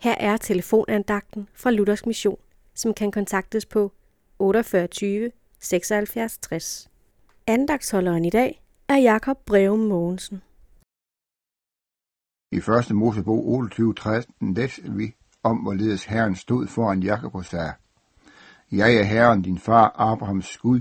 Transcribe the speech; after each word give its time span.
Her 0.00 0.14
er 0.20 0.36
telefonandagten 0.36 1.48
fra 1.54 1.70
Luthers 1.70 2.06
Mission, 2.06 2.38
som 2.74 2.94
kan 2.94 3.10
kontaktes 3.10 3.66
på 3.66 3.92
48 4.38 5.30
76 5.60 6.38
60. 6.38 6.90
Andagtsholderen 7.46 8.24
i 8.24 8.30
dag 8.30 8.62
er 8.88 8.96
Jakob 8.96 9.38
Breum 9.46 9.78
Mogensen. 9.78 10.42
I 12.52 12.60
første 12.60 12.94
Mosebog 12.94 13.48
28, 13.48 13.94
13 13.94 14.54
læser 14.54 14.90
vi 14.90 15.14
om, 15.42 15.56
hvorledes 15.56 16.04
Herren 16.04 16.36
stod 16.36 16.66
foran 16.66 17.02
Jakob 17.02 17.34
og 17.34 17.44
sagde, 17.44 17.72
Jeg 18.72 18.96
er 18.96 19.02
Herren, 19.02 19.42
din 19.42 19.58
far 19.58 19.92
Abrahams 19.96 20.58
Gud. 20.58 20.80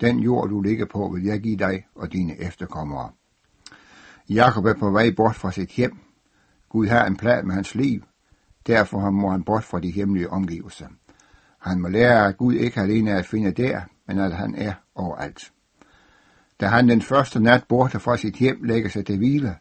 Den 0.00 0.18
jord, 0.18 0.48
du 0.48 0.60
ligger 0.60 0.86
på, 0.86 1.08
vil 1.08 1.24
jeg 1.24 1.40
give 1.40 1.56
dig 1.56 1.86
og 1.94 2.12
dine 2.12 2.40
efterkommere. 2.40 3.10
Jakob 4.28 4.64
er 4.64 4.74
på 4.74 4.90
vej 4.90 5.10
bort 5.16 5.36
fra 5.36 5.52
sit 5.52 5.70
hjem. 5.70 5.98
Gud 6.68 6.86
har 6.86 7.06
en 7.06 7.16
plan 7.16 7.46
med 7.46 7.54
hans 7.54 7.74
liv. 7.74 8.02
Derfor 8.66 9.10
må 9.10 9.30
han 9.30 9.42
bort 9.42 9.64
fra 9.64 9.80
de 9.80 9.90
hemmelige 9.90 10.30
omgivelser. 10.30 10.86
Han 11.58 11.80
må 11.80 11.88
lære, 11.88 12.28
at 12.28 12.36
Gud 12.36 12.54
ikke 12.54 12.80
alene 12.80 13.10
er 13.10 13.18
at 13.18 13.26
finde 13.26 13.50
der, 13.50 13.80
men 14.06 14.18
at 14.18 14.32
han 14.32 14.54
er 14.54 14.72
overalt. 14.94 15.52
Da 16.60 16.66
han 16.66 16.88
den 16.88 17.02
første 17.02 17.40
nat 17.40 17.64
borte 17.68 18.00
fra 18.00 18.16
sit 18.16 18.34
hjem 18.34 18.62
lægger 18.62 18.88
sig 18.88 19.06
til 19.06 19.16
hvile, 19.16 19.56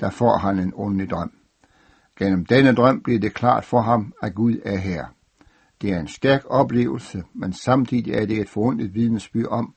der 0.00 0.10
får 0.10 0.36
han 0.36 0.58
en 0.58 0.74
ordentlig 0.74 1.10
drøm. 1.10 1.32
Gennem 2.18 2.46
denne 2.46 2.74
drøm 2.74 3.02
bliver 3.02 3.20
det 3.20 3.34
klart 3.34 3.64
for 3.64 3.80
ham, 3.80 4.12
at 4.22 4.34
Gud 4.34 4.60
er 4.64 4.76
her. 4.76 5.06
Det 5.82 5.92
er 5.92 6.00
en 6.00 6.08
stærk 6.08 6.42
oplevelse, 6.46 7.24
men 7.34 7.52
samtidig 7.52 8.14
er 8.14 8.26
det 8.26 8.40
et 8.40 8.48
forundet 8.48 8.94
vidnesbyrd 8.94 9.46
om, 9.46 9.74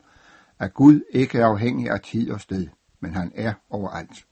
at 0.58 0.74
Gud 0.74 1.00
ikke 1.12 1.38
er 1.38 1.46
afhængig 1.46 1.90
af 1.90 2.00
tid 2.00 2.30
og 2.30 2.40
sted, 2.40 2.66
men 3.00 3.14
han 3.14 3.32
er 3.34 3.52
overalt. 3.70 4.24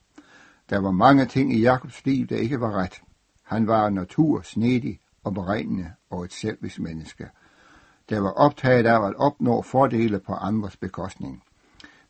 Der 0.70 0.78
var 0.78 0.90
mange 0.90 1.24
ting 1.24 1.54
i 1.54 1.60
Jakobs 1.60 2.04
liv, 2.04 2.26
der 2.26 2.36
ikke 2.36 2.60
var 2.60 2.72
ret. 2.72 3.02
Han 3.52 3.66
var 3.66 3.90
natur, 3.90 4.42
snedig 4.42 5.00
og 5.24 5.34
beregnende 5.34 5.92
og 6.10 6.24
et 6.24 6.32
selvisk 6.32 6.80
menneske, 6.80 7.28
der 8.10 8.20
var 8.20 8.30
optaget 8.30 8.86
af 8.86 9.06
at 9.06 9.14
opnå 9.16 9.62
fordele 9.62 10.20
på 10.20 10.32
andres 10.32 10.76
bekostning. 10.76 11.42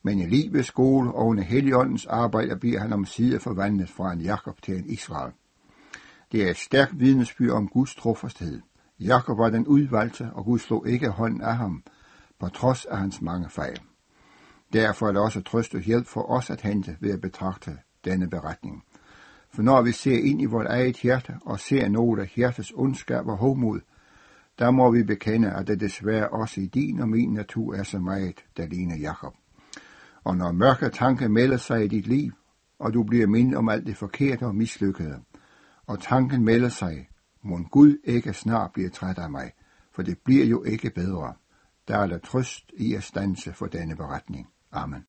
Men 0.03 0.19
i 0.19 0.27
livets 0.27 0.69
skole 0.69 1.12
og 1.12 1.27
under 1.27 1.43
Helligåndens 1.43 2.07
arbejde 2.07 2.57
bliver 2.57 2.81
han 2.81 2.93
om 2.93 3.07
side 3.07 3.41
forvandlet 3.41 3.91
fra 3.91 4.12
en 4.12 4.21
Jakob 4.21 4.62
til 4.62 4.77
en 4.77 4.91
Israel. 4.91 5.33
Det 6.33 6.45
er 6.47 6.51
et 6.51 6.57
stærkt 6.57 7.01
vidnesbyrd 7.01 7.51
om 7.51 7.69
Guds 7.69 7.95
trofasthed. 7.95 8.61
Jakob 9.01 9.39
var 9.39 9.51
den 9.51 9.67
udvalgte, 9.67 10.31
og 10.34 10.45
Gud 10.45 10.59
slog 10.59 10.89
ikke 10.89 11.09
hånden 11.09 11.41
af 11.41 11.56
ham, 11.56 11.83
på 12.39 12.49
trods 12.49 12.84
af 12.84 12.99
hans 12.99 13.23
mange 13.23 13.51
fejl. 13.51 13.81
Derfor 14.73 15.09
er 15.09 15.12
det 15.12 15.21
også 15.21 15.41
trøst 15.41 15.75
og 15.75 15.81
hjælp 15.81 16.06
for 16.06 16.31
os 16.31 16.51
at 16.51 16.61
hente 16.61 16.97
ved 17.01 17.11
at 17.11 17.21
betragte 17.21 17.79
denne 18.05 18.31
beretning. 18.31 18.84
For 19.55 19.62
når 19.62 19.83
vi 19.83 19.92
ser 19.92 20.19
ind 20.19 20.42
i 20.42 20.45
vort 20.45 20.67
eget 20.67 20.97
hjerte 20.97 21.34
og 21.45 21.61
ser 21.61 21.89
noget 21.89 22.20
af 22.20 22.33
hjertets 22.36 22.72
ondskab 22.77 23.27
og 23.27 23.36
hovmod, 23.36 23.81
der 24.59 24.70
må 24.70 24.91
vi 24.91 25.03
bekende, 25.03 25.50
at 25.50 25.67
det 25.67 25.81
desværre 25.81 26.28
også 26.28 26.61
i 26.61 26.67
din 26.67 27.00
og 27.00 27.09
min 27.09 27.33
natur 27.33 27.75
er 27.75 27.83
så 27.83 27.98
meget, 27.98 28.44
der 28.56 28.67
ligner 28.67 28.97
Jakob. 28.97 29.34
Og 30.25 30.36
når 30.36 30.53
mørke 30.53 30.89
tanker 30.89 31.28
melder 31.28 31.56
sig 31.56 31.84
i 31.84 31.89
dit 31.89 32.06
liv, 32.06 32.33
og 32.78 32.94
du 32.94 33.03
bliver 33.03 33.27
mindet 33.27 33.56
om 33.56 33.69
alt 33.69 33.86
det 33.86 33.97
forkerte 33.97 34.47
og 34.47 34.55
mislykkede, 34.55 35.20
og 35.87 36.00
tanken 36.00 36.44
melder 36.44 36.69
sig, 36.69 37.09
må 37.42 37.61
Gud 37.70 37.97
ikke 38.05 38.33
snart 38.33 38.72
blive 38.72 38.89
træt 38.89 39.19
af 39.19 39.31
mig, 39.31 39.53
for 39.94 40.03
det 40.03 40.19
bliver 40.25 40.47
jo 40.47 40.62
ikke 40.62 40.91
bedre. 40.91 41.34
Der 41.89 41.98
er 41.98 42.06
der 42.06 42.19
trøst 42.19 42.72
i 42.77 42.94
at 42.94 43.03
stanse 43.03 43.53
for 43.53 43.66
denne 43.66 43.97
beretning. 43.97 44.48
Amen. 44.72 45.05